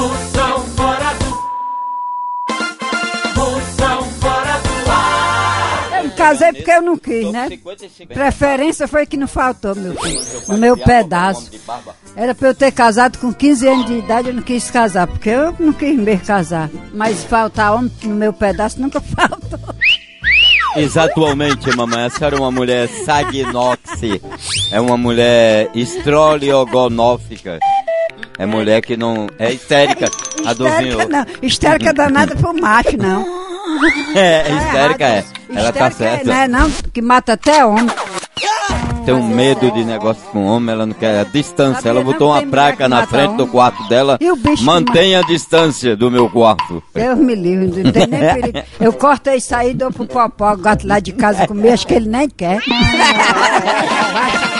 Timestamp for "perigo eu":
48.20-48.92